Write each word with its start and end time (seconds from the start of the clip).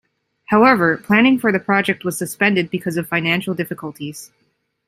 However, 0.45 0.97
planning 0.97 1.37
for 1.37 1.51
the 1.51 1.59
project 1.59 2.03
was 2.03 2.17
suspended 2.17 2.71
because 2.71 2.97
of 2.97 3.07
financial 3.07 3.53
difficulties. 3.53 4.31